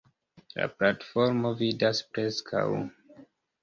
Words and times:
La 0.55 0.65
platformo 0.79 1.53
vidas 1.61 2.05
preskaŭ. 2.11 2.69